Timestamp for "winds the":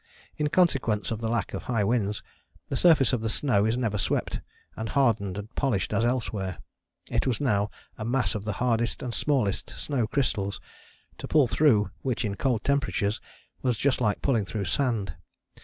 1.83-2.75